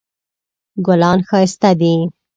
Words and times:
ګلان 0.85 1.19
ښایسته 1.27 1.71
دي 1.79 1.93